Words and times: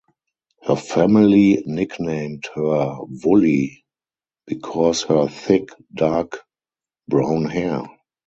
Her 0.63 0.75
family 0.77 1.61
nicknamed 1.67 2.45
her 2.55 2.95
'Woolly' 3.05 3.85
because 4.47 5.03
her 5.03 5.27
thick, 5.27 5.69
dark 5.93 6.39
brown 7.07 7.45
hair. 7.45 7.83